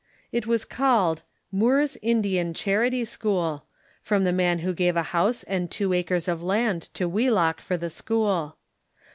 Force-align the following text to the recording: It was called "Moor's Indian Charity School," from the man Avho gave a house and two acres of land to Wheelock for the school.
It 0.31 0.47
was 0.47 0.65
called 0.65 1.21
"Moor's 1.51 1.95
Indian 2.01 2.55
Charity 2.55 3.05
School," 3.05 3.65
from 4.01 4.23
the 4.23 4.31
man 4.33 4.61
Avho 4.61 4.75
gave 4.75 4.95
a 4.95 5.03
house 5.13 5.43
and 5.43 5.69
two 5.69 5.93
acres 5.93 6.27
of 6.27 6.41
land 6.41 6.89
to 6.95 7.07
Wheelock 7.07 7.61
for 7.61 7.77
the 7.77 7.91
school. 7.91 8.57